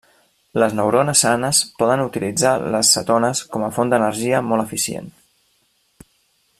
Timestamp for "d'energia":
3.93-4.43